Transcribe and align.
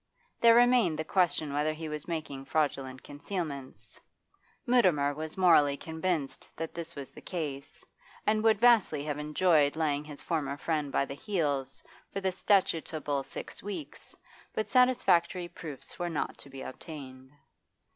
There 0.39 0.55
remained 0.55 0.97
the 0.97 1.03
question 1.05 1.53
whether 1.53 1.73
he 1.73 1.87
was 1.87 2.07
making 2.07 2.45
fraudulent 2.45 3.03
concealments. 3.03 3.99
Mutimer 4.65 5.13
was 5.13 5.37
morally 5.37 5.77
convinced 5.77 6.49
that 6.55 6.73
this 6.73 6.95
was 6.95 7.11
the 7.11 7.21
case, 7.21 7.85
and 8.25 8.43
would 8.43 8.59
vastly 8.59 9.03
have 9.03 9.19
enjoyed 9.19 9.75
laying 9.75 10.03
his 10.03 10.19
former 10.19 10.57
friend 10.57 10.91
by 10.91 11.05
the 11.05 11.13
heels 11.13 11.83
for 12.11 12.19
the 12.19 12.31
statutable 12.31 13.21
six 13.23 13.61
weeks, 13.61 14.15
but 14.55 14.65
satisfactory 14.65 15.47
proofs 15.47 15.99
were 15.99 16.09
not 16.09 16.35
to 16.39 16.49
be 16.49 16.63
obtained. 16.63 17.29